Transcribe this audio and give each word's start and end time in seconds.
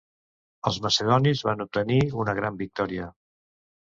Els 0.69 0.79
macedonis 0.85 1.43
van 1.49 1.61
obtenir 1.67 1.99
una 2.23 2.35
gran 2.39 2.57
victòria. 2.65 3.11